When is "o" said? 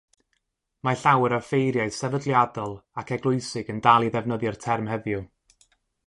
1.35-1.37